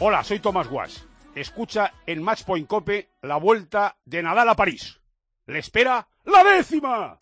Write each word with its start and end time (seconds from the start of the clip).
Hola, 0.00 0.22
soy 0.22 0.38
Tomás 0.38 0.68
Guas. 0.68 1.04
Escucha 1.34 1.92
en 2.06 2.22
Matchpoint 2.22 2.68
Cope 2.68 3.10
la 3.22 3.36
vuelta 3.36 3.96
de 4.04 4.22
Nadal 4.22 4.48
a 4.48 4.54
París. 4.54 5.00
¡Le 5.46 5.58
espera 5.58 6.06
la 6.24 6.44
décima! 6.44 7.18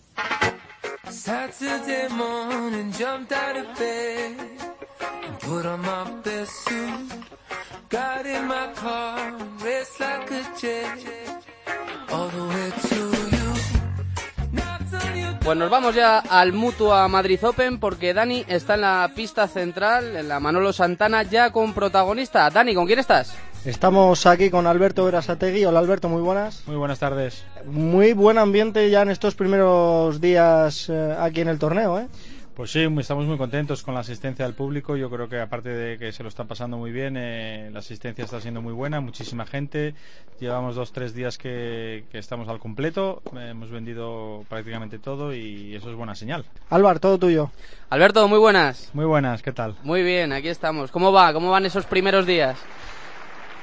Pues 15.47 15.57
nos 15.57 15.71
vamos 15.71 15.95
ya 15.95 16.19
al 16.19 16.53
Mutua 16.53 17.07
Madrid 17.07 17.39
Open 17.45 17.79
porque 17.79 18.12
Dani 18.12 18.45
está 18.49 18.75
en 18.75 18.81
la 18.81 19.12
pista 19.15 19.47
central, 19.47 20.17
en 20.17 20.27
la 20.27 20.41
Manolo 20.41 20.73
Santana, 20.73 21.23
ya 21.23 21.53
con 21.53 21.73
protagonista. 21.73 22.51
Dani, 22.51 22.75
¿con 22.75 22.85
quién 22.85 22.99
estás? 22.99 23.33
Estamos 23.65 24.27
aquí 24.27 24.51
con 24.51 24.67
Alberto 24.67 25.05
Verasategui. 25.05 25.65
Hola 25.65 25.79
Alberto, 25.79 26.09
muy 26.09 26.20
buenas. 26.20 26.65
Muy 26.67 26.75
buenas 26.75 26.98
tardes. 26.98 27.45
Muy 27.65 28.12
buen 28.12 28.39
ambiente 28.39 28.91
ya 28.91 29.03
en 29.03 29.11
estos 29.11 29.37
primeros 29.37 30.20
días 30.20 30.89
eh, 30.89 31.17
aquí 31.17 31.43
en 31.43 31.48
el 31.48 31.61
torneo, 31.61 32.01
¿eh? 32.01 32.09
Pues 32.56 32.70
sí, 32.70 32.88
muy- 32.88 33.02
estamos 33.02 33.27
muy 33.27 33.37
contentos 33.37 33.83
con 33.83 33.92
la 33.92 34.01
asistencia 34.01 34.46
del 34.46 34.55
público. 34.55 34.97
Yo 34.97 35.10
creo 35.10 35.28
que 35.28 35.38
aparte 35.38 35.69
de 35.69 35.98
que 35.98 36.10
se 36.12 36.23
lo 36.23 36.30
están 36.30 36.47
pasando 36.48 36.78
muy 36.78 36.91
bien, 36.91 37.14
eh, 37.19 37.69
la 37.70 37.80
asistencia 37.80 38.24
está 38.24 38.41
siendo 38.41 38.62
muy 38.62 38.73
buena, 38.73 38.98
muchísima 39.02 39.45
gente. 39.45 39.95
Llevamos 40.41 40.74
dos, 40.74 40.91
tres 40.91 41.14
días 41.14 41.37
que, 41.37 42.05
que 42.11 42.16
estamos 42.16 42.48
al 42.48 42.59
completo. 42.59 43.20
Eh, 43.37 43.48
hemos 43.50 43.70
vendido 43.70 44.42
prácticamente 44.48 44.98
todo 44.98 45.34
y 45.34 45.74
eso 45.77 45.91
es 45.91 45.97
buena 45.97 46.14
señal. 46.14 46.47
Álvaro, 46.70 46.98
todo 46.98 47.19
tuyo. 47.19 47.50
Alberto, 47.91 48.27
muy 48.27 48.38
buenas. 48.38 48.88
Muy 48.95 49.05
buenas, 49.05 49.42
¿qué 49.42 49.52
tal? 49.52 49.75
Muy 49.83 50.02
bien, 50.02 50.33
aquí 50.33 50.48
estamos. 50.48 50.91
¿Cómo 50.91 51.12
va? 51.12 51.34
¿Cómo 51.34 51.50
van 51.50 51.66
esos 51.66 51.84
primeros 51.84 52.25
días? 52.25 52.59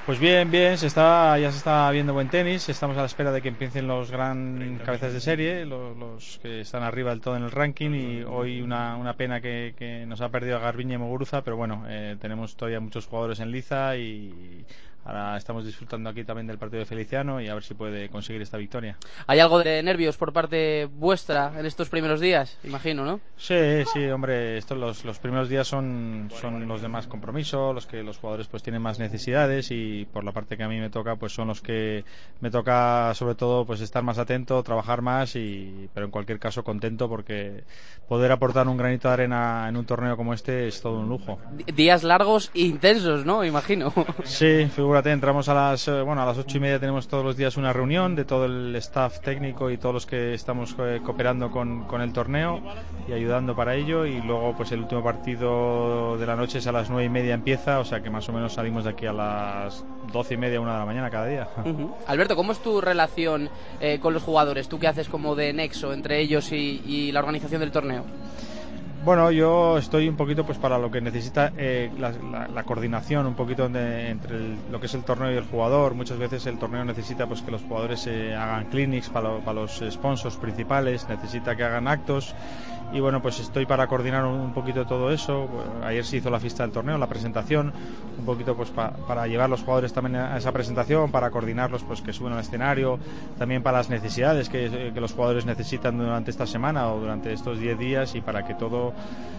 Pues 0.06 0.20
bien, 0.20 0.52
bien, 0.52 0.78
se 0.78 0.88
está, 0.88 1.40
ya 1.40 1.50
se 1.50 1.60
está 1.60 1.90
viendo 1.92 2.14
buen 2.14 2.28
tenis. 2.28 2.68
Estamos 2.68 2.98
a 2.98 3.00
la 3.02 3.06
espera 3.06 3.32
de 3.32 3.42
que 3.42 3.48
empiecen 3.48 3.88
los 3.88 4.12
gran 4.12 4.82
cabezas 4.84 5.14
de 5.14 5.22
serie, 5.22 5.66
los, 5.66 5.96
los 5.96 6.40
que 6.42 6.60
están 6.60 6.84
arriba 6.84 7.12
del 7.12 7.22
todo 7.22 7.38
en 7.38 7.44
el 7.44 7.52
ranking. 7.52 7.92
Y 7.92 8.24
hoy 8.24 8.62
una, 8.62 8.98
una 8.98 9.16
pena 9.16 9.40
que, 9.40 9.74
que 9.78 10.06
nos 10.06 10.20
ha 10.20 10.28
perdido 10.28 10.58
a 10.58 10.60
Garbiñe 10.60 10.96
y 10.96 10.98
Muguruza, 10.98 11.42
pero 11.44 11.56
bueno, 11.56 11.86
eh, 11.88 12.18
tenemos 12.20 12.58
todavía 12.58 12.82
muchos 12.82 13.08
jugadores 13.08 13.40
en 13.40 13.52
liza 13.52 13.96
y 13.96 14.66
ahora 15.06 15.38
estamos 15.38 15.66
disfrutando 15.66 16.10
aquí 16.10 16.24
también 16.24 16.48
del 16.48 16.58
partido 16.58 16.80
de 16.80 16.86
Feliciano 16.86 17.42
y 17.42 17.48
a 17.48 17.54
ver 17.54 17.64
si 17.64 17.74
puede 17.74 18.10
conseguir 18.10 18.42
esta 18.42 18.58
victoria. 18.58 18.98
¿Hay 19.28 19.40
algo 19.40 19.60
de 19.64 19.82
nervios 19.84 20.18
por 20.18 20.34
parte 20.34 20.86
vuestra 20.86 21.52
en 21.58 21.66
estos 21.66 21.90
primeros 21.90 22.20
días? 22.20 22.58
Imagino, 22.64 23.06
¿no? 23.06 23.20
Sí, 23.38 23.84
sí, 23.94 24.06
hombre, 24.06 24.58
estos 24.58 24.78
los, 24.78 25.06
los 25.06 25.20
primeros 25.20 25.50
días 25.50 25.68
son, 25.68 26.30
son 26.40 26.68
los 26.68 26.82
de 26.82 26.88
más 26.88 27.08
compromiso, 27.08 27.74
los 27.74 27.86
que 27.86 28.04
los 28.04 28.18
jugadores 28.18 28.48
pues 28.48 28.64
tienen 28.64 28.82
más 28.82 29.00
necesidades 29.00 29.72
y 29.72 30.06
por 30.12 30.24
la 30.24 30.32
parte 30.32 30.58
que 30.58 30.64
a 30.64 30.68
mí 30.68 30.80
me 30.80 30.90
toca 30.90 31.16
pues 31.16 31.34
son 31.34 31.48
los 31.48 31.62
que 31.62 32.04
me 32.40 32.52
toca 32.52 33.14
sobre 33.16 33.36
todo 33.36 33.66
pues 33.66 33.82
estar 33.82 34.04
más 34.04 34.18
atento, 34.18 34.62
trabajar 34.64 35.02
más 35.02 35.36
y 35.36 35.90
pero 35.94 36.06
en 36.06 36.12
cualquier 36.12 36.40
caso 36.40 36.64
contento 36.64 37.10
porque 37.10 37.64
poder 38.08 38.32
aportar 38.32 38.68
un 38.68 38.78
granito 38.78 39.08
de 39.08 39.14
arena 39.14 39.66
en 39.68 39.78
un 39.78 39.86
torneo 39.86 40.16
como 40.18 40.34
este 40.34 40.68
es 40.68 40.82
todo 40.82 41.00
un 41.00 41.10
lujo. 41.10 41.40
Días 41.76 42.04
largos 42.04 42.52
e 42.54 42.62
intensos, 42.62 43.26
¿no? 43.26 43.44
Imagino. 43.44 43.94
Sí, 44.24 44.68
figúrate, 44.94 45.10
entramos 45.10 45.50
a 45.50 45.56
las 45.56 45.88
eh, 45.88 46.04
bueno 46.04 46.22
a 46.22 46.26
las 46.28 46.38
ocho 46.38 46.58
y 46.58 46.60
media 46.60 46.80
tenemos 46.80 47.08
todos 47.08 47.26
los 47.26 47.36
días 47.36 47.58
una 47.58 47.74
reunión 47.74 48.16
de 48.16 48.26
todo 48.26 48.46
el 48.46 48.76
staff 48.76 49.22
técnico 49.22 49.72
y 49.72 49.78
todos 49.78 49.92
los 49.92 50.06
que 50.06 50.36
estamos 50.36 50.76
eh, 50.78 51.02
cooperando 51.04 51.50
con, 51.50 51.86
con 51.86 52.00
el 52.02 52.14
torneo 52.14 52.62
y 53.08 53.14
ayudando 53.14 53.56
para 53.56 53.74
ello 53.74 54.06
y 54.06 54.22
luego 54.22 54.54
pues 54.56 54.72
el 54.72 54.82
último 54.82 55.04
partido 55.04 56.16
de 56.20 56.28
la 56.28 56.36
noche 56.36 56.60
es 56.60 56.68
a 56.68 56.72
las 56.72 56.92
nueve 56.92 57.06
y 57.06 57.10
media 57.10 57.34
empieza, 57.34 57.80
o 57.80 57.86
sea 57.86 58.04
que 58.04 58.12
más 58.12 58.30
o 58.30 58.34
menos 58.34 58.54
salimos 58.54 58.84
de 58.84 58.92
aquí 58.92 59.08
a 59.08 59.14
las 59.14 59.84
doce 60.12 60.36
y 60.36 60.38
media 60.38 60.62
una 60.62 60.74
de 60.74 60.80
la 60.82 60.86
mañana 60.86 61.10
cada 61.10 61.26
día. 61.26 61.48
Alberto, 62.06 62.36
¿cómo 62.36 62.52
es 62.52 62.60
tu 62.60 62.80
relación 62.80 63.50
eh, 63.82 63.98
con 64.00 64.14
los 64.14 64.22
jugadores? 64.22 64.70
¿Tú 64.70 64.78
qué 64.78 64.88
haces 64.88 65.10
como 65.10 65.34
de 65.34 65.54
nexo 65.54 65.92
entre 65.92 66.20
ellos 66.20 66.52
y, 66.52 66.84
y 66.86 67.12
la 67.12 67.22
organización 67.22 67.62
del 67.62 67.72
torneo? 67.72 68.04
Bueno, 69.06 69.32
yo 69.32 69.78
estoy 69.78 70.08
un 70.08 70.16
poquito 70.16 70.46
pues 70.46 70.58
para 70.60 70.78
lo 70.80 70.90
que 70.90 71.02
necesita 71.02 71.52
eh, 71.58 71.92
la, 71.98 72.12
la- 72.48 72.64
coordinación 72.64 73.26
un 73.28 73.36
poquito 73.36 73.66
entre 73.66 74.36
el- 74.38 74.64
lo 74.72 74.80
que 74.80 74.86
es 74.86 74.94
el 74.94 75.04
torneo 75.04 75.32
y 75.32 75.36
el 75.36 75.44
jugador. 75.44 75.94
Muchas 75.94 76.18
veces 76.20 76.46
el 76.46 76.58
torneo 76.58 76.86
necesita 76.86 77.28
pues 77.28 77.42
que 77.42 77.52
los 77.52 77.64
jugadores 77.64 78.08
eh, 78.08 78.34
hagan 78.36 78.68
clinics 78.68 79.10
para, 79.10 79.40
para 79.42 79.60
los 79.62 79.84
sponsors 79.90 80.38
principales, 80.38 81.10
necesita 81.10 81.56
que 81.56 81.64
hagan 81.64 81.88
actos 81.88 82.34
y 82.94 83.00
bueno 83.00 83.22
pues 83.22 83.40
estoy 83.40 83.66
para 83.66 83.88
coordinar 83.88 84.26
un, 84.26 84.54
poquito 84.54 84.86
todo 84.86 85.12
eso. 85.12 85.48
Bueno, 85.48 85.86
ayer 85.86 86.06
se 86.06 86.18
hizo 86.18 86.30
la 86.30 86.40
fiesta 86.40 86.64
del 86.64 86.72
torneo, 86.72 86.98
la 86.98 87.08
presentación, 87.08 87.74
un 88.20 88.26
poquito 88.26 88.56
pues 88.56 88.70
pa- 88.70 88.92
para 89.08 89.26
llevar 89.28 89.50
los 89.50 89.62
jugadores 89.62 89.92
también 89.94 90.16
a 90.18 90.38
esa 90.38 90.52
presentación, 90.52 91.12
para 91.12 91.32
coordinarlos 91.32 91.84
pues 91.84 92.02
que 92.02 92.14
suben 92.14 92.34
al 92.34 92.40
escenario, 92.40 93.00
también 93.38 93.64
para 93.64 93.80
las 93.80 93.90
necesidades 93.90 94.48
que, 94.50 94.66
eh, 94.68 94.92
que 94.94 95.02
los 95.02 95.14
jugadores 95.14 95.46
necesitan 95.46 95.98
durante 95.98 96.32
esta 96.32 96.46
semana 96.46 96.92
o 96.94 97.00
durante 97.00 97.34
estos 97.34 97.60
10 97.60 97.78
días 97.80 98.16
y 98.16 98.22
para 98.22 98.46
que 98.46 98.54
todo 98.54 98.94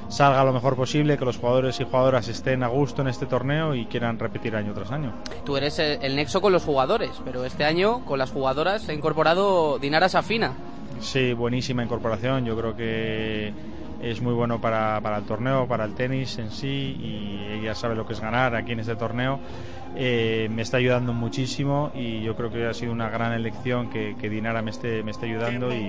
salga 0.08 0.44
lo 0.44 0.52
mejor 0.52 0.76
posible, 0.76 1.16
que 1.16 1.24
los 1.24 1.38
jugadores 1.38 1.78
y 1.80 1.84
jugadoras 1.84 2.28
estén 2.28 2.62
a 2.62 2.68
gusto 2.68 3.02
en 3.02 3.08
este 3.08 3.26
torneo 3.26 3.74
y 3.74 3.86
quieran 3.86 4.18
repetir 4.18 4.54
año 4.56 4.72
tras 4.74 4.90
año. 4.90 5.12
Tú 5.44 5.56
eres 5.56 5.78
el, 5.78 5.98
el 6.02 6.16
nexo 6.16 6.40
con 6.40 6.52
los 6.52 6.64
jugadores, 6.64 7.10
pero 7.24 7.44
este 7.44 7.64
año 7.64 8.04
con 8.04 8.18
las 8.18 8.30
jugadoras 8.30 8.82
se 8.82 8.92
ha 8.92 8.94
incorporado 8.94 9.78
Dinara 9.78 10.08
Safina. 10.08 10.52
Sí, 11.00 11.32
buenísima 11.32 11.82
incorporación. 11.84 12.44
Yo 12.44 12.56
creo 12.56 12.76
que 12.76 13.52
es 14.02 14.20
muy 14.20 14.34
bueno 14.34 14.60
para, 14.60 15.00
para 15.00 15.18
el 15.18 15.24
torneo, 15.24 15.66
para 15.66 15.84
el 15.84 15.94
tenis 15.94 16.38
en 16.38 16.50
sí 16.50 16.96
y 17.00 17.58
ella 17.60 17.74
sabe 17.74 17.94
lo 17.94 18.06
que 18.06 18.12
es 18.12 18.20
ganar 18.20 18.54
aquí 18.54 18.72
en 18.72 18.80
este 18.80 18.96
torneo. 18.96 19.38
Eh, 19.96 20.48
me 20.50 20.62
está 20.62 20.78
ayudando 20.78 21.12
muchísimo 21.12 21.92
y 21.94 22.20
yo 22.22 22.34
creo 22.34 22.50
que 22.50 22.66
ha 22.66 22.74
sido 22.74 22.92
una 22.92 23.08
gran 23.10 23.32
elección 23.32 23.90
que, 23.90 24.16
que 24.20 24.28
Dinara 24.28 24.60
me 24.60 24.72
esté, 24.72 25.02
me 25.04 25.12
esté 25.12 25.26
ayudando 25.26 25.72
y, 25.72 25.84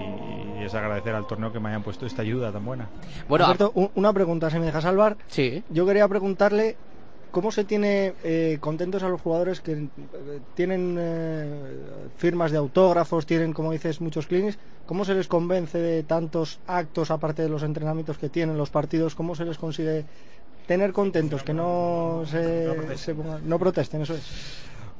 y 0.60 0.64
es 0.64 0.74
agradecer 0.76 1.16
al 1.16 1.26
torneo 1.26 1.52
que 1.52 1.60
me 1.60 1.70
hayan 1.70 1.82
puesto 1.82 2.06
esta 2.06 2.22
ayuda 2.22 2.52
tan 2.52 2.64
buena. 2.64 2.88
Bueno, 3.28 3.46
Alberto, 3.46 3.72
una 3.96 4.14
pregunta, 4.14 4.50
si 4.52 4.60
me 4.60 4.66
dejas 4.68 4.84
salvar. 4.84 5.18
sí. 5.28 5.64
Yo 5.70 5.86
quería 5.88 6.08
preguntarle 6.08 6.78
cómo 7.35 7.51
se 7.51 7.66
tiene 7.66 8.13
eh, 8.23 8.59
contentos 8.62 9.03
a 9.03 9.09
los 9.09 9.19
jugadores 9.19 9.59
que 9.59 9.73
eh, 9.73 9.90
tienen 10.53 10.96
eh, 10.97 12.07
firmas 12.16 12.50
de 12.51 12.57
autógrafos, 12.57 13.25
tienen, 13.25 13.51
como 13.51 13.73
dices, 13.73 14.00
muchos 14.00 14.25
clinics. 14.28 14.57
¿Cómo 14.85 15.03
se 15.03 15.16
les 15.16 15.28
convence 15.28 15.78
de 15.78 16.03
tantos 16.03 16.59
actos, 16.66 17.12
aparte 17.12 17.41
de 17.41 17.50
los 17.50 17.63
entrenamientos 17.63 18.18
que 18.18 18.29
tienen, 18.29 18.57
los 18.57 18.69
partidos? 18.69 19.16
¿Cómo 19.16 19.35
se 19.35 19.44
les 19.44 19.57
consigue 19.57 20.06
tener 20.66 20.94
contentos, 20.94 21.44
que 21.44 21.53
no 21.53 22.24
se, 22.25 22.95
se 22.97 23.13
pongan- 23.13 23.41
no 23.44 23.59
protesten? 23.59 24.03
Eso 24.03 24.13
es. 24.16 24.24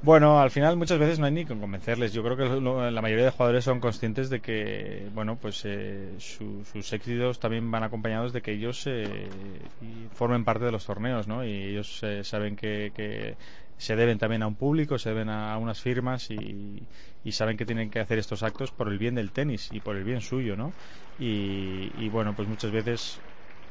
Bueno, 0.08 0.40
al 0.40 0.52
final 0.52 0.78
muchas 0.78 1.00
veces 1.00 1.18
no 1.20 1.26
hay 1.26 1.32
ni 1.32 1.46
que 1.46 1.58
convencerles. 1.58 2.14
Yo 2.14 2.22
creo 2.24 2.38
que 2.38 2.44
la 2.92 3.02
mayoría 3.02 3.26
de 3.26 3.32
jugadores 3.32 3.64
son 3.64 3.80
conscientes 3.80 4.30
de 4.30 4.40
que, 4.42 5.10
bueno, 5.12 5.40
pues 5.40 5.62
eh, 5.66 6.16
su- 6.20 6.64
sus 6.66 6.94
éxitos 6.94 7.40
también 7.40 7.72
van 7.72 7.84
acompañados 7.84 8.32
de 8.34 8.42
que 8.42 8.52
ellos 8.52 8.84
eh, 8.88 9.72
formen 10.12 10.46
parte 10.46 10.66
de 10.66 10.72
los 10.72 10.86
torneos, 10.86 11.28
¿no? 11.28 11.44
Y 11.46 11.50
ellos 11.72 12.04
eh, 12.04 12.24
saben 12.24 12.56
que, 12.56 12.92
que 12.94 13.38
se 13.78 13.96
deben 13.96 14.20
también 14.20 14.44
a 14.44 14.48
un 14.48 14.58
público, 14.58 15.00
se 15.00 15.10
deben 15.10 15.30
a 15.30 15.58
unas 15.58 15.82
firmas 15.82 16.30
y, 16.30 16.88
y 17.24 17.32
saben 17.32 17.58
que 17.58 17.66
tienen 17.66 17.90
que 17.90 18.00
hacer 18.00 18.20
estos 18.20 18.44
actos 18.44 18.72
por 18.72 18.90
el 18.90 19.00
bien 19.00 19.16
del 19.16 19.32
tenis 19.32 19.72
y 19.72 19.80
por 19.80 19.96
el 19.98 20.04
bien 20.04 20.22
suyo, 20.22 20.56
¿no? 20.56 20.76
Y, 21.18 21.92
y 21.94 22.10
bueno, 22.10 22.36
pues 22.36 22.48
muchas 22.48 22.72
veces 22.72 23.24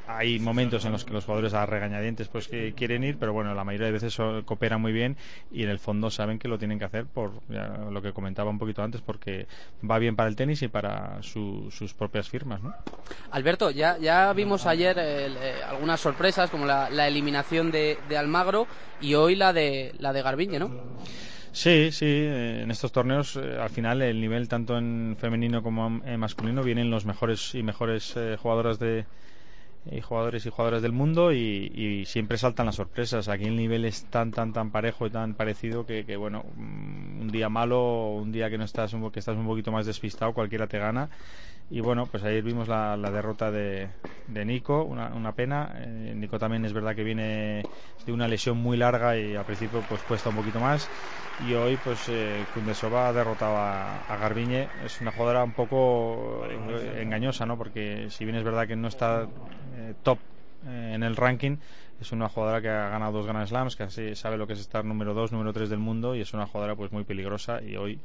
hay 0.07 0.39
momentos 0.39 0.85
en 0.85 0.93
los 0.93 1.05
que 1.05 1.15
los 1.15 1.25
jugadores 1.25 1.55
a 1.55 1.65
regañadientes 1.67 2.29
pues 2.29 2.49
que 2.49 2.75
quieren 2.77 3.05
ir, 3.05 3.17
pero 3.19 3.33
bueno, 3.33 3.55
la 3.55 3.65
mayoría 3.65 3.87
de 3.87 3.93
veces 3.93 4.17
cooperan 4.45 4.81
muy 4.81 4.93
bien 4.93 5.17
y 5.51 5.63
en 5.63 5.71
el 5.71 5.79
fondo 5.79 6.11
saben 6.11 6.39
que 6.39 6.49
lo 6.49 6.59
tienen 6.59 6.79
que 6.79 6.85
hacer 6.85 7.07
por 7.07 7.33
ya, 7.49 7.69
lo 7.91 8.03
que 8.03 8.13
comentaba 8.13 8.51
un 8.51 8.59
poquito 8.59 8.83
antes, 8.83 9.01
porque 9.01 9.47
va 9.89 9.99
bien 9.99 10.17
para 10.17 10.29
el 10.29 10.37
tenis 10.37 10.63
y 10.63 10.69
para 10.69 11.23
su- 11.23 11.71
sus 11.71 11.95
propias 11.95 12.29
firmas, 12.29 12.63
¿no? 12.63 12.75
Alberto, 13.31 13.71
ya, 13.71 13.99
ya 13.99 14.33
vimos 14.33 14.67
ayer 14.67 14.97
eh, 14.99 15.27
eh, 15.27 15.63
algunas 15.67 16.01
sorpresas 16.01 16.51
como 16.51 16.67
la, 16.67 16.89
la 16.91 17.07
eliminación 17.09 17.71
de, 17.71 17.99
de 18.09 18.17
Almagro 18.17 18.67
y 19.01 19.15
hoy 19.15 19.35
la 19.37 19.53
de 19.53 19.93
la 19.99 20.13
de 20.13 20.23
Garbiñe, 20.23 20.59
¿no? 20.59 20.71
Sí, 21.53 21.93
sí, 21.93 22.05
eh, 22.07 22.63
en 22.63 22.71
estos 22.71 22.91
torneos 22.93 23.37
eh, 23.37 23.59
al 23.61 23.71
final 23.71 24.03
el 24.03 24.21
nivel 24.21 24.49
tanto 24.49 24.77
en 24.77 25.17
femenino 25.21 25.63
como 25.63 26.01
en 26.05 26.19
masculino 26.21 26.63
vienen 26.65 26.91
los 26.91 27.05
mejores 27.05 27.55
y 27.55 27.63
mejores 27.63 28.13
eh, 28.17 28.37
jugadoras 28.41 28.79
de 28.79 29.07
y 29.91 30.01
jugadores 30.01 30.47
y 30.47 30.51
jugadoras 30.51 30.83
del 30.83 30.93
mundo 30.93 31.33
y, 31.33 31.71
y 31.75 32.05
siempre 32.07 32.39
saltan 32.39 32.67
las 32.67 32.77
sorpresas. 32.77 33.29
Aquí 33.29 33.45
el 33.45 33.57
nivel 33.57 33.85
es 33.85 34.07
tan 34.11 34.33
tan 34.33 34.53
tan 34.53 34.71
parejo 34.71 35.07
y 35.07 35.11
tan 35.11 35.35
parecido 35.35 35.85
que, 35.87 36.05
que, 36.07 36.17
bueno, 36.17 36.45
un 36.57 37.29
día 37.31 37.49
malo 37.49 38.15
un 38.15 38.33
día 38.33 38.51
que 38.51 38.59
no 38.59 38.65
estás 38.65 38.93
un, 38.95 39.11
que 39.11 39.19
estás 39.21 39.37
un 39.37 39.47
poquito 39.47 39.73
más 39.73 39.87
despistado 39.87 40.33
cualquiera 40.33 40.67
te 40.67 40.79
gana. 40.79 41.11
Y 41.69 41.81
bueno, 41.81 42.07
pues 42.11 42.23
ayer 42.25 42.43
vimos 42.43 42.69
la, 42.69 42.97
la 42.97 43.11
derrota 43.11 43.51
de, 43.51 43.91
de 44.27 44.45
Nico, 44.45 44.85
una, 44.85 45.15
una 45.15 45.35
pena. 45.35 45.73
Eh, 45.79 46.13
Nico 46.15 46.39
también 46.39 46.65
es 46.65 46.73
verdad 46.73 46.95
que 46.95 47.03
viene 47.05 47.69
de 48.05 48.13
una 48.13 48.29
lesión 48.29 48.59
muy 48.59 48.77
larga 48.77 49.17
y 49.19 49.35
al 49.35 49.45
principio 49.47 49.85
pues 49.87 50.05
cuesta 50.05 50.29
un 50.31 50.37
poquito 50.37 50.61
más. 50.61 50.93
Y 51.37 51.55
hoy 51.55 51.77
pues 51.79 52.09
eh, 52.09 52.47
Kundesova 52.51 53.09
ha 53.09 53.13
derrotado 53.13 53.57
a, 53.57 54.01
a 54.01 54.17
Garbiñe. 54.17 54.73
Es 54.85 55.01
una 55.01 55.11
jugadora 55.13 55.43
un 55.45 55.55
poco 55.55 56.47
eh, 56.47 57.01
engañosa, 57.03 57.47
¿no? 57.47 57.57
Porque 57.59 58.09
si 58.11 58.25
bien 58.25 58.37
es 58.37 58.45
verdad 58.45 58.69
que 58.69 58.77
no 58.77 58.89
está 58.89 59.29
eh, 59.73 59.95
top 60.03 60.21
eh, 60.63 60.93
en 60.95 61.03
el 61.03 61.17
ranking. 61.17 61.59
Es 62.01 62.13
una 62.13 62.29
jugadora 62.29 62.61
que 62.61 62.69
ha 62.69 62.89
ganado 62.89 63.13
dos 63.13 63.27
Grand 63.27 63.47
Slams, 63.47 63.77
que 63.77 63.85
así 63.85 64.15
sabe 64.15 64.37
lo 64.37 64.47
que 64.47 64.55
es 64.55 64.61
estar 64.61 64.85
número 64.85 65.15
2, 65.15 65.33
número 65.33 65.53
3 65.53 65.71
del 65.71 65.79
mundo 65.79 66.15
y 66.15 66.21
es 66.21 66.35
una 66.35 66.47
jugadora 66.47 66.75
pues 66.75 66.93
muy 66.93 67.05
peligrosa 67.05 67.63
y 67.63 67.77
hoy 67.77 67.99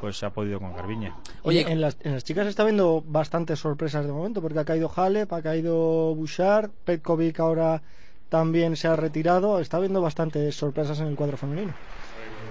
pues 0.00 0.18
se 0.18 0.26
ha 0.26 0.30
podido 0.30 0.60
con 0.60 0.74
Garbiñe. 0.74 1.12
Oye, 1.42 1.70
en 1.70 1.80
las, 1.80 1.96
en 2.02 2.12
las 2.12 2.24
chicas 2.24 2.46
está 2.46 2.64
viendo 2.64 3.02
bastantes 3.06 3.58
sorpresas 3.58 4.06
de 4.06 4.12
momento, 4.12 4.40
porque 4.40 4.58
ha 4.58 4.64
caído 4.64 4.90
Halep, 4.94 5.32
ha 5.32 5.42
caído 5.42 6.14
Bouchard, 6.14 6.70
Petkovic 6.84 7.40
ahora 7.40 7.82
también 8.28 8.76
se 8.76 8.88
ha 8.88 8.96
retirado. 8.96 9.60
Está 9.60 9.76
habiendo 9.78 10.00
bastantes 10.00 10.54
sorpresas 10.54 11.00
en 11.00 11.08
el 11.08 11.16
cuadro 11.16 11.36
femenino. 11.36 11.72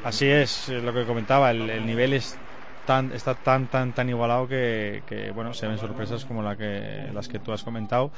Así 0.03 0.27
es, 0.27 0.69
eh, 0.69 0.81
lo 0.81 0.93
que 0.93 1.05
comentaba, 1.05 1.51
el, 1.51 1.69
el 1.69 1.85
nivel 1.85 2.13
es 2.13 2.37
tan, 2.85 3.11
está 3.11 3.35
tan 3.35 3.67
tan 3.67 3.93
tan 3.93 4.09
igualado 4.09 4.47
que, 4.47 5.03
que, 5.07 5.31
bueno 5.31 5.53
se 5.53 5.67
ven 5.67 5.77
sorpresas 5.77 6.25
como 6.25 6.41
la 6.41 6.55
que, 6.55 7.09
las 7.13 7.27
que 7.27 7.39
tú 7.39 7.51
has 7.53 7.63
comentado 7.63 8.11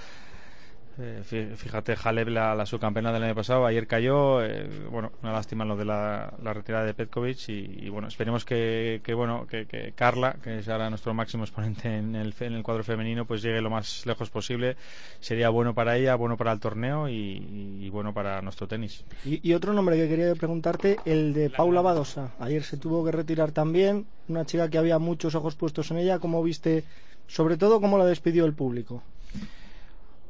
eh, 1.00 1.22
fí- 1.30 1.56
fíjate, 1.56 1.96
Halep, 2.02 2.28
la, 2.30 2.56
la 2.56 2.66
subcampeona 2.66 3.12
del 3.12 3.24
año 3.24 3.36
pasado, 3.36 3.66
ayer 3.66 3.88
cayó. 3.88 4.44
eh, 4.44 4.68
bueno, 4.90 5.12
una 5.22 5.34
lástima 5.34 5.66
lo 5.66 5.76
de 5.76 5.86
la, 5.86 6.34
la 6.42 6.54
retirada 6.54 6.86
de 6.86 6.94
Petkovic. 6.94 7.50
Y, 7.50 7.86
y, 7.86 7.90
bueno, 7.90 8.08
esperemos 8.08 8.46
que, 8.46 9.02
que 9.04 9.14
bueno 9.14 9.46
que, 9.48 9.66
que 9.66 9.94
Carla, 9.94 10.36
que 10.44 10.60
es 10.60 10.70
ahora 10.70 10.90
nuestro 10.90 11.14
máximo 11.14 11.44
exponente 11.44 11.98
en 11.98 12.16
el, 12.16 12.34
en 12.40 12.54
el 12.54 12.64
cuadro 12.64 12.84
femenino, 12.84 13.26
pues 13.26 13.42
llegue 13.42 13.62
lo 13.62 13.70
más 13.70 14.06
lejos 14.06 14.30
posible. 14.30 14.78
Sería 15.20 15.50
bueno 15.50 15.74
para 15.74 15.98
ella, 15.98 16.16
bueno 16.16 16.38
para 16.38 16.52
el 16.52 16.60
torneo 16.60 17.10
y 17.10 17.90
bueno 17.90 18.14
para 18.14 18.42
nuestro 18.42 18.68
tenis. 18.68 19.04
Y, 19.26 19.40
y 19.48 19.54
otro 19.54 19.74
nombre 19.74 19.96
que 19.96 20.08
quería 20.08 20.34
preguntarte, 20.36 20.98
el 21.06 21.34
de 21.34 21.50
Paula 21.50 21.82
Badosa. 21.82 22.32
Ayer 22.40 22.64
se 22.64 22.78
tuvo 22.78 23.04
que 23.06 23.12
retirar 23.12 23.52
también, 23.52 24.06
una 24.28 24.46
chica 24.46 24.70
que 24.70 24.78
había 24.78 25.00
muchos 25.00 25.36
ojos 25.36 25.56
puestos 25.56 25.92
en 25.92 25.98
ella. 25.98 26.20
¿Cómo 26.20 26.42
viste, 26.44 26.84
sobre 27.28 27.58
todo, 27.58 27.82
cómo 27.82 27.98
la 27.98 28.06
despidió 28.06 28.46
el 28.46 28.54
público? 28.54 29.04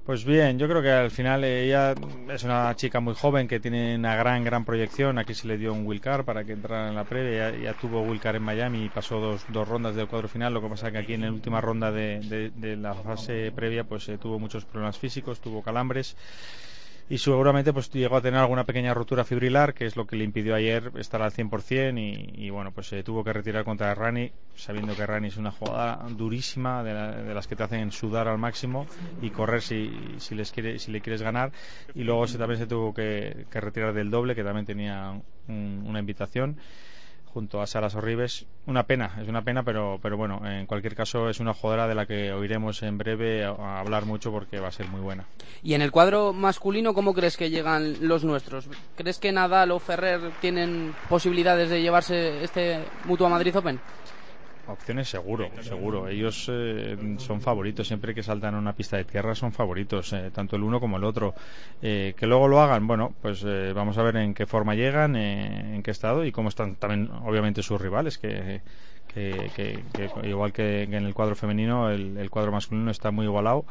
Pues 0.05 0.23
bien, 0.23 0.59
yo 0.59 0.67
creo 0.67 0.83
que 0.83 0.91
al 0.91 1.09
final 1.09 1.43
ella 1.43 1.95
es 2.29 2.43
una 2.43 2.75
chica 2.75 2.99
muy 2.99 3.15
joven 3.15 3.47
que 3.47 3.59
tiene 3.59 3.95
una 3.95 4.15
gran, 4.15 4.43
gran 4.43 4.63
proyección. 4.63 5.17
Aquí 5.17 5.33
se 5.33 5.47
le 5.47 5.57
dio 5.57 5.73
un 5.73 5.83
wildcard 5.87 6.23
para 6.23 6.45
que 6.45 6.51
entrara 6.51 6.89
en 6.89 6.95
la 6.95 7.05
previa. 7.05 7.49
Ya, 7.57 7.73
tuvo 7.73 8.03
wildcard 8.03 8.35
en 8.35 8.43
Miami 8.43 8.85
y 8.85 8.89
pasó 8.89 9.19
dos, 9.19 9.45
dos 9.47 9.67
rondas 9.67 9.95
del 9.95 10.07
cuadro 10.07 10.27
final. 10.27 10.53
Lo 10.53 10.61
que 10.61 10.69
pasa 10.69 10.91
que 10.91 10.99
aquí 10.99 11.13
en 11.15 11.21
la 11.21 11.31
última 11.31 11.59
ronda 11.59 11.91
de, 11.91 12.19
de- 12.21 12.51
de 12.51 12.75
la 12.77 12.93
fase 12.95 13.51
previa 13.55 13.83
pues 13.83 14.07
eh, 14.09 14.19
tuvo 14.19 14.37
muchos 14.39 14.65
problemas 14.65 14.99
físicos, 14.99 15.41
tuvo 15.41 15.63
calambres 15.63 16.15
y 17.07 17.17
seguramente 17.19 17.71
pues 17.73 17.89
llegó 17.91 18.17
a 18.17 18.21
tener 18.21 18.39
alguna 18.39 18.63
pequeña 18.65 18.93
rotura 18.93 19.23
fibrilar 19.25 19.73
que 19.73 19.85
es 19.85 19.95
lo 19.95 20.07
que 20.07 20.15
le 20.15 20.23
impidió 20.23 20.55
ayer 20.55 20.91
estar 20.95 21.21
al 21.21 21.31
100% 21.31 21.99
y, 22.01 22.45
y 22.45 22.49
bueno 22.49 22.71
pues 22.71 22.87
se 22.87 23.03
tuvo 23.03 23.23
que 23.23 23.33
retirar 23.33 23.63
contra 23.63 23.93
Rani 23.93 24.31
sabiendo 24.55 24.95
que 24.95 25.05
Rani 25.05 25.27
es 25.27 25.37
una 25.37 25.51
jugada 25.51 26.07
durísima 26.09 26.83
de, 26.83 26.93
la- 26.93 27.11
de 27.11 27.33
las 27.33 27.47
que 27.47 27.55
te 27.55 27.63
hacen 27.63 27.91
sudar 27.91 28.27
al 28.27 28.37
máximo 28.39 28.87
y 29.19 29.31
correr 29.31 29.61
si, 29.61 30.19
si 30.19 30.33
les 30.35 30.51
quiere 30.51 30.79
si 30.79 30.91
le 30.91 31.01
quieres 31.01 31.21
ganar. 31.21 31.51
Y 31.93 32.03
luego 32.05 32.25
se, 32.27 32.37
también 32.37 32.59
se 32.59 32.67
tuvo 32.67 32.93
que, 32.93 33.45
que 33.49 33.61
retirar 33.61 33.93
del 33.93 34.09
doble 34.09 34.33
que 34.35 34.43
también 34.43 34.65
tenía 34.65 35.11
un- 35.47 35.83
una 35.85 35.99
invitación 35.99 36.57
junto 37.35 37.61
a 37.61 37.67
Sara 37.67 37.89
Sorribes. 37.89 38.45
Una 38.65 38.83
pena, 38.83 39.11
es 39.21 39.27
una 39.27 39.43
pena, 39.43 39.61
pero, 39.63 39.99
pero 40.01 40.15
bueno, 40.15 40.39
en 40.49 40.65
cualquier 40.67 40.95
caso 40.95 41.29
es 41.29 41.41
una 41.41 41.53
jugadora 41.53 41.85
de 41.85 41.93
la 41.93 42.05
que 42.05 42.31
oiremos 42.31 42.81
en 42.81 42.97
breve 42.97 43.43
hablar 43.43 44.05
mucho 44.05 44.31
porque 44.31 44.61
va 44.61 44.69
a 44.69 44.71
ser 44.71 44.87
muy 44.87 45.01
buena. 45.01 45.25
Y 45.61 45.73
en 45.73 45.81
el 45.81 45.91
cuadro 45.91 46.31
masculino, 46.31 46.93
¿cómo 46.93 47.13
crees 47.13 47.35
que 47.35 47.49
llegan 47.49 48.07
los 48.07 48.23
nuestros? 48.23 48.69
¿Crees 48.95 49.19
que 49.19 49.33
Nadal 49.33 49.71
o 49.71 49.79
Ferrer 49.79 50.31
tienen 50.39 50.95
posibilidades 51.09 51.69
de 51.69 51.81
llevarse 51.81 52.41
este 52.41 52.85
Mutua 53.03 53.27
Madrid 53.27 53.57
Open? 53.57 53.81
Opciones 54.67 55.07
seguro, 55.09 55.51
seguro. 55.61 56.07
Ellos 56.07 56.47
eh, 56.51 56.97
son 57.19 57.39
favoritos. 57.39 57.87
Siempre 57.87 58.15
que 58.15 58.23
saltan 58.23 58.55
a 58.55 58.57
una 58.57 58.73
pista 58.73 58.97
de 58.97 59.05
tierra 59.05 59.35
son 59.35 59.51
favoritos, 59.53 60.11
eh, 60.13 60.31
tanto 60.33 60.55
el 60.55 60.63
uno 60.63 60.79
como 60.79 60.97
el 60.97 61.03
otro. 61.03 61.35
Eh, 61.83 62.15
que 62.17 62.25
luego 62.25 62.47
lo 62.47 62.59
hagan, 62.59 62.87
bueno, 62.87 63.13
pues 63.21 63.43
eh, 63.45 63.73
vamos 63.75 63.97
a 63.99 64.03
ver 64.03 64.15
en 64.17 64.33
qué 64.33 64.47
forma 64.47 64.73
llegan, 64.73 65.15
eh, 65.15 65.75
en 65.75 65.83
qué 65.83 65.91
estado 65.91 66.25
y 66.25 66.31
cómo 66.31 66.49
están 66.49 66.77
también, 66.77 67.11
obviamente, 67.11 67.61
sus 67.61 67.79
rivales. 67.79 68.17
Que, 68.17 68.61
que, 69.07 69.51
que- 69.55 69.83
que 69.93 70.27
igual 70.27 70.51
que, 70.51 70.83
en 70.83 70.93
el 70.95 71.13
cuadro 71.13 71.35
femenino, 71.35 71.91
el, 71.91 72.17
el 72.17 72.29
cuadro 72.31 72.51
masculino 72.51 72.89
está 72.89 73.11
muy 73.11 73.25
igualado. 73.25 73.65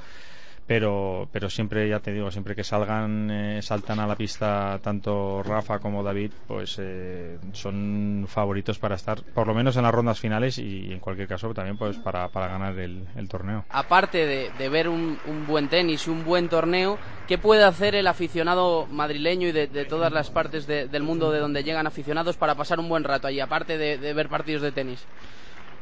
Pero, 0.67 1.29
pero 1.31 1.51
siempre, 1.51 1.87
ya 1.89 2.01
te 2.01 2.13
digo, 2.13 2.31
siempre 2.31 2.55
que 2.55 2.65
salgan, 2.65 3.31
eh, 3.31 3.61
saltan 3.61 4.01
a 4.01 4.07
la 4.07 4.17
pista 4.17 4.79
tanto 4.83 5.43
Rafa 5.43 5.79
como 5.79 6.03
David, 6.03 6.31
pues 6.49 6.77
eh, 6.79 7.39
son 7.53 8.25
favoritos 8.29 8.79
para 8.79 8.95
estar, 8.95 9.23
por 9.23 9.47
lo 9.47 9.53
menos 9.53 9.77
en 9.77 9.83
las 9.83 9.93
rondas 9.93 10.19
finales 10.19 10.57
y 10.57 10.91
en 10.91 11.01
cualquier 11.01 11.29
caso 11.29 11.53
también 11.53 11.77
pues 11.77 11.99
para, 11.99 12.29
para 12.29 12.49
ganar 12.49 12.79
el, 12.79 13.07
torneo. 13.29 13.65
Aparte 13.69 14.27
de, 14.27 14.69
ver 14.71 14.89
un, 14.89 15.19
buen 15.47 15.69
tenis 15.69 16.09
un 16.09 16.25
buen 16.25 16.49
torneo, 16.49 16.99
¿qué 17.29 17.37
puede 17.37 17.65
hacer 17.65 17.95
el 17.95 18.07
aficionado 18.07 18.87
madrileño 18.87 19.49
y 19.49 19.53
de, 19.53 19.67
todas 19.85 20.13
las 20.13 20.31
partes 20.31 20.67
de- 20.67 20.89
del 20.89 21.03
mundo 21.03 21.31
de 21.31 21.41
donde 21.41 21.63
llegan 21.63 21.87
aficionados 21.87 22.37
para 22.37 22.55
pasar 22.55 22.81
un 22.81 22.89
buen 22.89 23.05
rato 23.05 23.27
allí, 23.27 23.41
aparte 23.41 23.77
de 23.77 24.13
ver 24.15 24.31
partidos 24.31 24.63
de 24.63 24.73
tenis? 24.73 25.05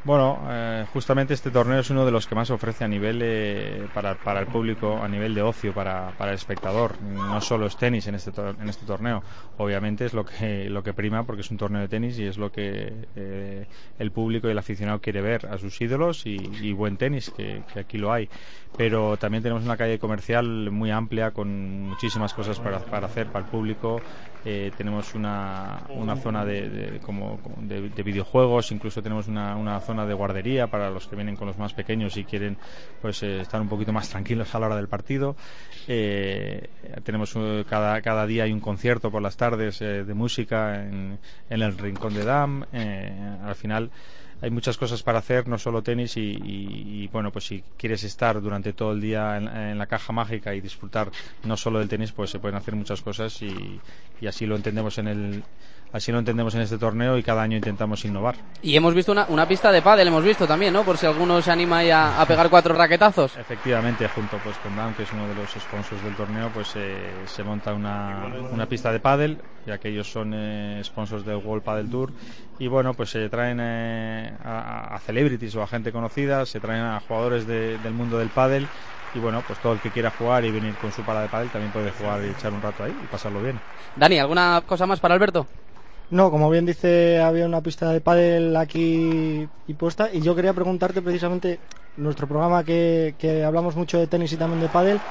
Bueno, 0.05 0.45
eh, 0.49 0.85
justamente 0.89 1.33
este 1.33 1.49
torneo 1.49 1.79
es 1.79 1.89
uno 1.89 2.05
de 2.05 2.11
los 2.11 2.27
que 2.27 2.35
más 2.35 2.49
ofrece 2.49 2.83
a 2.83 2.89
nivel 2.89 3.21
eh, 3.23 3.87
para, 3.93 4.15
para 4.15 4.41
el 4.41 4.47
público, 4.49 5.01
a 5.01 5.07
nivel 5.07 5.33
de 5.33 5.41
ocio, 5.41 5.73
para, 5.73 6.11
para 6.11 6.31
el 6.31 6.35
espectador. 6.35 6.99
No 7.01 7.39
solo 7.39 7.67
es 7.67 7.77
tenis 7.77 8.07
en 8.07 8.15
este, 8.15 8.31
en 8.37 8.67
este 8.67 8.85
torneo, 8.85 9.23
obviamente 9.55 10.03
es 10.05 10.13
lo 10.13 10.25
que, 10.25 10.69
lo 10.69 10.83
que 10.83 10.93
prima 10.93 11.23
porque 11.25 11.39
es 11.41 11.51
un 11.51 11.57
torneo 11.57 11.79
de 11.81 11.87
tenis 11.87 12.19
y 12.19 12.25
es 12.25 12.37
lo 12.37 12.51
que 12.51 13.07
eh, 13.15 13.67
el 13.97 14.11
público 14.11 14.49
y 14.49 14.51
el 14.51 14.57
aficionado 14.57 14.99
quiere 14.99 15.21
ver 15.21 15.45
a 15.45 15.57
sus 15.57 15.79
ídolos 15.79 16.25
y, 16.25 16.57
y 16.59 16.73
buen 16.73 16.97
tenis, 16.97 17.31
que, 17.31 17.63
que 17.65 17.79
aquí 17.79 17.97
lo 17.97 18.11
hay. 18.11 18.29
Pero 18.75 19.17
también 19.17 19.43
tenemos 19.43 19.63
una 19.63 19.77
calle 19.77 19.99
comercial 19.99 20.71
muy 20.71 20.91
amplia 20.91 21.31
con 21.31 21.83
muchísimas 21.87 22.33
cosas 22.33 22.59
para, 22.59 22.79
para 22.79 23.05
hacer 23.05 23.29
para 23.29 23.43
el 23.43 23.49
público. 23.49 24.03
Eh, 24.45 24.71
tenemos 24.75 25.15
una, 25.15 25.85
una 25.95 26.15
zona 26.15 26.43
de, 26.45 26.69
de- 26.69 26.99
como, 26.99 27.39
de, 27.57 27.89
de 27.89 28.03
videojuegos, 28.03 28.71
incluso 28.71 29.01
tenemos 29.01 29.27
una, 29.27 29.55
una 29.55 29.79
zona 29.79 30.05
de 30.05 30.13
guardería 30.13 30.67
para 30.67 30.89
los 30.89 31.07
que 31.07 31.15
vienen 31.15 31.35
con 31.35 31.47
los 31.47 31.57
más 31.57 31.73
pequeños 31.73 32.17
y 32.17 32.25
quieren 32.25 32.57
pues 33.01 33.23
eh, 33.23 33.41
estar 33.41 33.61
un 33.61 33.69
poquito 33.69 33.93
más 33.93 34.09
tranquilos 34.13 34.53
a 34.53 34.59
la 34.59 34.65
hora 34.67 34.75
del 34.75 34.87
partido. 34.89 35.35
Eh, 35.87 36.69
tenemos 37.03 37.33
eh, 37.35 37.63
cada, 37.69 38.01
cada 38.01 38.25
día 38.25 38.43
hay 38.43 38.51
un 38.51 38.59
concierto 38.61 39.11
por 39.11 39.21
las 39.21 39.37
tardes 39.37 39.81
eh, 39.81 40.03
de 40.03 40.13
música 40.13 40.83
en, 40.83 41.19
en 41.49 41.61
el 41.61 41.77
Rincón 41.77 42.13
de 42.13 42.23
Dam. 42.23 42.65
Eh, 42.71 43.37
al 43.43 43.55
final 43.55 43.91
hay 44.43 44.51
muchas 44.51 44.77
cosas 44.77 45.03
para 45.03 45.19
hacer, 45.19 45.47
no 45.47 45.57
solo 45.57 45.81
tenis 45.83 46.17
y, 46.17 46.21
y- 46.21 47.07
bueno, 47.07 47.31
pues 47.31 47.45
si 47.47 47.63
quieres 47.77 48.03
estar 48.03 48.41
durante 48.41 48.73
todo 48.73 48.91
el 48.93 49.01
día 49.01 49.37
en, 49.37 49.47
en 49.47 49.77
la 49.77 49.87
caja 49.87 50.13
mágica 50.13 50.53
y 50.55 50.61
disfrutar 50.61 51.11
no 51.43 51.57
solo 51.57 51.79
del 51.79 51.89
tenis, 51.89 52.11
pues 52.11 52.29
se 52.31 52.39
pueden 52.39 52.57
hacer 52.57 52.75
muchas 52.75 53.01
cosas 53.01 53.41
y, 53.41 53.81
y 54.19 54.27
así 54.27 54.45
lo 54.45 54.55
entendemos 54.55 54.97
en 54.97 55.07
el 55.07 55.45
así 55.93 56.11
lo 56.11 56.19
entendemos 56.19 56.53
en 56.55 56.61
este 56.61 56.77
torneo 56.77 57.17
y 57.17 57.23
cada 57.23 57.41
año 57.41 57.55
intentamos 57.57 58.03
innovar. 58.03 58.35
Y 58.61 58.75
hemos 58.75 58.93
visto 58.93 59.11
una, 59.11 59.25
una 59.29 59.47
pista 59.47 59.71
de 59.71 59.81
pádel, 59.81 60.07
hemos 60.07 60.23
visto 60.23 60.45
también, 60.47 60.73
¿no? 60.73 60.83
Por 60.83 60.97
si 60.97 61.05
alguno 61.05 61.41
se 61.41 61.51
anima 61.51 61.77
ahí 61.79 61.91
a, 61.91 62.19
a 62.21 62.25
pegar 62.25 62.49
cuatro 62.49 62.73
raquetazos. 62.75 63.37
Efectivamente, 63.37 64.07
junto 64.07 64.37
pues 64.39 64.57
con 64.57 64.75
Dan, 64.75 64.93
que 64.93 65.03
es 65.03 65.11
uno 65.11 65.27
de 65.27 65.35
los 65.35 65.51
sponsors 65.51 66.01
del 66.03 66.15
torneo, 66.15 66.49
pues 66.51 66.73
eh, 66.75 67.23
se 67.25 67.43
monta 67.43 67.73
una, 67.73 68.23
una 68.51 68.65
pista 68.65 68.91
de 68.91 68.99
pádel, 68.99 69.41
ya 69.65 69.77
que 69.77 69.89
ellos 69.89 70.11
son 70.11 70.33
eh, 70.33 70.81
sponsors 70.83 71.25
del 71.25 71.37
World 71.37 71.63
Padel 71.63 71.89
Tour 71.89 72.11
y 72.59 72.67
bueno, 72.67 72.93
pues 72.93 73.09
se 73.09 73.29
traen 73.29 73.59
eh, 73.61 74.31
a, 74.43 74.95
a 74.95 74.99
celebrities 74.99 75.55
o 75.55 75.63
a 75.63 75.67
gente 75.67 75.91
conocida, 75.91 76.45
se 76.45 76.59
traen 76.59 76.83
a 76.83 76.99
jugadores 76.99 77.45
de- 77.47 77.77
del 77.79 77.93
mundo 77.93 78.17
del 78.17 78.29
pádel 78.29 78.67
y 79.13 79.19
bueno, 79.19 79.41
pues 79.45 79.59
todo 79.59 79.73
el 79.73 79.79
que 79.79 79.91
quiera 79.91 80.09
jugar 80.11 80.43
y 80.45 80.51
venir 80.51 80.75
con 80.77 80.91
su 80.91 81.03
pala 81.03 81.21
de 81.21 81.29
pádel 81.29 81.49
también 81.51 81.71
puede 81.71 81.91
jugar 81.91 82.23
y 82.23 82.29
echar 82.29 82.51
un 82.53 82.61
rato 82.61 82.83
ahí 82.83 82.91
y 83.03 83.07
pasarlo 83.07 83.41
bien. 83.41 83.59
Dani, 83.95 84.19
¿alguna 84.19 84.61
cosa 84.65 84.85
más 84.85 84.99
para 84.99 85.13
Alberto? 85.15 85.45
No, 86.17 86.29
como 86.31 86.49
bien 86.49 86.65
dice, 86.65 87.19
había 87.19 87.45
una 87.47 87.63
pista 87.63 87.91
de 87.91 88.01
pádel 88.01 88.55
aquí 88.55 89.49
y 89.65 89.73
puesta 89.73 90.13
y 90.13 90.21
yo 90.21 90.35
quería 90.35 90.53
preguntarte 90.53 91.01
precisamente 91.01 91.61
nuestro 91.95 92.27
programa 92.27 92.63
que, 92.63 93.15
que 93.17 93.43
hablamos 93.43 93.75
mucho 93.75 93.97
de 93.99 94.07
tenis 94.07 94.31
y 94.33 94.37
también 94.37 94.59
de 94.59 94.69
pádel, 94.69 95.03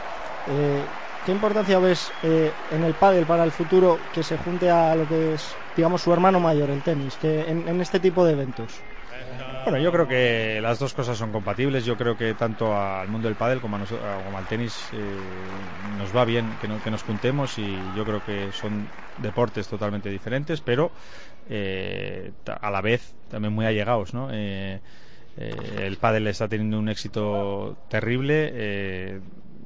eh, 0.46 0.92
¿qué 1.24 1.32
importancia 1.32 1.78
ves 1.80 2.14
eh, 2.22 2.56
en 2.68 2.84
el 2.84 2.94
pádel 2.96 3.26
para 3.26 3.44
el 3.44 3.52
futuro 3.52 4.06
que 4.12 4.22
se 4.22 4.36
junte 4.36 4.70
a 4.70 4.94
lo 4.94 5.06
que 5.08 5.34
es, 5.34 5.60
digamos, 5.74 6.02
su 6.02 6.12
hermano 6.12 6.38
mayor, 6.40 6.70
el 6.70 6.82
tenis, 6.84 7.18
que 7.18 7.50
en, 7.50 7.66
en 7.68 7.80
este 7.80 7.98
tipo 8.00 8.24
de 8.24 8.32
eventos? 8.34 8.84
Bueno, 9.64 9.78
yo 9.78 9.92
creo 9.92 10.08
que 10.08 10.58
las 10.60 10.78
dos 10.80 10.92
cosas 10.92 11.16
son 11.18 11.30
compatibles. 11.30 11.84
Yo 11.84 11.96
creo 11.96 12.16
que 12.16 12.34
tanto 12.34 12.76
al 12.76 13.08
mundo 13.08 13.28
del 13.28 13.36
pádel 13.36 13.60
como, 13.60 13.76
a 13.76 13.78
noso- 13.78 14.00
como 14.24 14.36
al 14.38 14.48
tenis 14.48 14.88
eh, 14.92 15.68
nos 15.82 16.14
va 16.14 16.24
bien 16.24 16.58
que, 16.58 16.66
no- 16.66 16.80
que 16.80 16.90
nos 16.90 17.02
juntemos 17.04 17.58
y 17.58 17.92
yo 17.92 18.04
creo 18.04 18.22
que 18.22 18.50
son 18.52 18.92
deportes 19.16 19.68
totalmente 19.68 20.10
diferentes, 20.10 20.60
pero 20.62 20.92
eh, 21.46 22.32
a 22.46 22.70
la 22.70 22.80
vez 22.80 23.14
también 23.28 23.52
muy 23.54 23.64
allegados, 23.66 24.14
¿no? 24.14 24.30
Eh, 24.32 24.80
eh, 25.36 25.84
el 25.86 25.98
pádel 25.98 26.26
está 26.26 26.48
teniendo 26.48 26.78
un 26.78 26.88
éxito 26.88 27.76
terrible. 27.88 29.20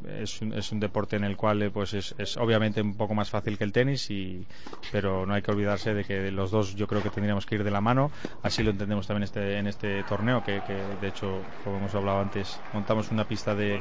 Es 0.06 0.40
un, 0.40 0.52
es 0.52 0.72
un 0.72 0.80
deporte 0.80 1.16
en 1.16 1.24
el 1.24 1.36
cual 1.36 1.62
eh, 1.62 1.70
pues 1.70 1.94
es, 1.94 2.14
es 2.18 2.36
obviamente 2.36 2.80
un 2.80 2.94
poco 2.96 3.14
más 3.14 3.30
fácil 3.30 3.58
que 3.58 3.64
el 3.64 3.72
tenis 3.72 4.10
y 4.10 4.46
pero 4.92 5.26
no 5.26 5.34
hay 5.34 5.42
que 5.42 5.50
olvidarse 5.50 5.94
de 5.94 6.04
que 6.04 6.30
los 6.30 6.50
dos 6.50 6.74
yo 6.74 6.86
creo 6.86 7.02
que 7.02 7.10
tendríamos 7.10 7.46
que 7.46 7.56
ir 7.56 7.64
de 7.64 7.70
la 7.70 7.80
mano. 7.80 8.10
Así 8.42 8.62
lo 8.62 8.70
entendemos 8.70 9.06
también 9.06 9.24
este 9.24 9.58
en 9.58 9.66
este 9.66 10.02
torneo 10.04 10.42
que, 10.42 10.62
que, 10.62 10.72
de 10.72 11.08
hecho 11.08 11.44
como 11.64 11.78
hemos 11.78 11.94
hablado 11.94 12.20
antes 12.20 12.60
montamos 12.72 13.10
una 13.10 13.24
pista 13.24 13.54
de 13.54 13.80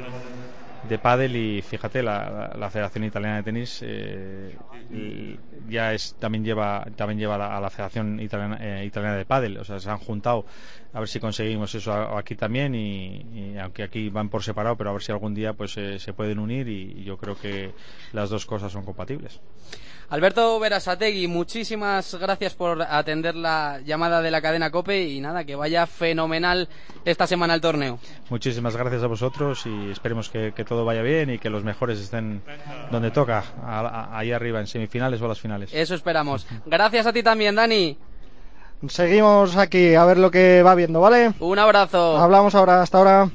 de 0.88 0.98
pádel 0.98 1.36
y 1.36 1.62
fíjate 1.62 2.02
la, 2.02 2.52
la, 2.56 2.70
Federación 2.70 3.04
Italiana 3.04 3.36
de 3.36 3.42
Tenis 3.42 3.80
eh, 3.82 4.56
ya 5.68 5.92
es 5.92 6.14
también 6.18 6.44
lleva 6.44 6.86
también 6.96 7.18
lleva 7.18 7.56
a 7.56 7.60
la 7.60 7.70
Federación 7.70 8.20
Italiana, 8.20 8.58
eh, 8.60 8.84
Italiana 8.84 9.16
de 9.16 9.24
Pádel 9.24 9.58
o 9.58 9.64
sea 9.64 9.80
se 9.80 9.90
han 9.90 9.98
juntado 9.98 10.44
a 10.92 11.00
ver 11.00 11.08
si 11.08 11.18
conseguimos 11.18 11.74
eso 11.74 11.92
aquí 12.16 12.36
también 12.36 12.74
y, 12.74 13.56
aunque 13.58 13.82
aquí 13.82 14.08
van 14.08 14.28
por 14.28 14.42
separado 14.42 14.76
pero 14.76 14.90
a 14.90 14.92
ver 14.92 15.02
si 15.02 15.12
algún 15.12 15.34
día 15.34 15.54
pues 15.54 15.76
eh, 15.76 15.98
se 15.98 16.12
pueden 16.12 16.38
unir 16.38 16.68
y, 16.68 17.00
y 17.00 17.04
yo 17.04 17.16
creo 17.16 17.36
que 17.38 17.72
las 18.12 18.30
dos 18.30 18.46
cosas 18.46 18.72
son 18.72 18.84
compatibles 18.84 19.40
Alberto 20.08 20.60
Verasategui, 20.60 21.26
muchísimas 21.26 22.14
gracias 22.14 22.54
por 22.54 22.80
atender 22.80 23.34
la 23.34 23.80
llamada 23.84 24.22
de 24.22 24.30
la 24.30 24.40
cadena 24.40 24.70
COPE 24.70 25.08
y 25.08 25.20
nada, 25.20 25.44
que 25.44 25.56
vaya 25.56 25.84
fenomenal 25.88 26.68
esta 27.04 27.26
semana 27.26 27.54
el 27.54 27.60
torneo. 27.60 27.98
Muchísimas 28.30 28.76
gracias 28.76 29.02
a 29.02 29.08
vosotros 29.08 29.66
y 29.66 29.90
esperemos 29.90 30.28
que, 30.28 30.52
todo 30.66 30.84
vaya 30.84 31.02
bien 31.02 31.30
y 31.30 31.38
que 31.38 31.50
los 31.50 31.64
mejores 31.64 31.98
estén 31.98 32.42
donde 32.90 33.10
toca, 33.10 33.44
ahí 34.12 34.32
arriba, 34.32 34.60
en 34.60 34.66
semifinales 34.66 35.20
o 35.20 35.24
a 35.24 35.28
las 35.28 35.40
finales. 35.40 35.70
Eso 35.72 35.94
esperamos. 35.94 36.46
Gracias 36.66 37.06
a 37.06 37.12
ti 37.12 37.22
también, 37.22 37.54
Dani. 37.54 37.96
Seguimos 38.88 39.56
aquí 39.56 39.94
a 39.94 40.04
ver 40.04 40.18
lo 40.18 40.30
que 40.30 40.62
va 40.62 40.74
viendo, 40.74 41.00
¿vale? 41.00 41.32
Un 41.40 41.58
abrazo. 41.58 42.18
Hablamos 42.18 42.54
ahora, 42.54 42.82
hasta 42.82 42.98
ahora. 42.98 43.30